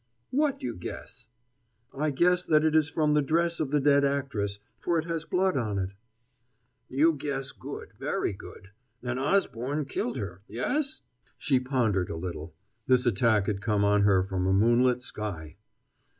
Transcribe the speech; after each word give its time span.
"What 0.31 0.63
you 0.63 0.75
guess?" 0.75 1.27
"I 1.95 2.09
guess 2.09 2.43
that 2.45 2.63
it 2.63 2.75
is 2.75 2.89
from 2.89 3.13
the 3.13 3.21
dress 3.21 3.59
of 3.59 3.69
the 3.69 3.79
dead 3.79 4.03
actress, 4.03 4.57
for 4.79 4.97
it 4.97 5.05
has 5.05 5.25
blood 5.25 5.55
on 5.55 5.77
it." 5.77 5.91
"You 6.89 7.13
guess 7.13 7.51
good 7.51 7.89
very 7.99 8.33
good. 8.33 8.71
And 9.03 9.19
Osborne 9.19 9.85
killed 9.85 10.17
her 10.17 10.41
yes?" 10.47 11.01
She 11.37 11.59
pondered 11.59 12.09
a 12.09 12.15
little. 12.15 12.55
This 12.87 13.05
attack 13.05 13.45
had 13.45 13.61
come 13.61 13.83
on 13.83 14.01
her 14.01 14.23
from 14.23 14.47
a 14.47 14.53
moonlit 14.53 15.03
sky. 15.03 15.57